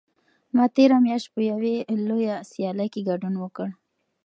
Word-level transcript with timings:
ما 0.55 0.65
تېره 0.75 0.97
میاشت 1.05 1.27
په 1.33 1.39
یوې 1.51 1.75
لویه 2.07 2.35
سیالۍ 2.51 2.87
کې 2.93 3.01
ګډون 3.09 3.33
وکړ. 3.39 3.67